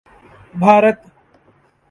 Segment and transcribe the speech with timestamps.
[0.55, 0.99] Bharat